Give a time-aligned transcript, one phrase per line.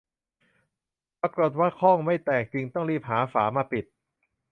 [1.21, 3.85] ปรากฏว่าข้องไม่แตกจึงรีบหาฝามาปิด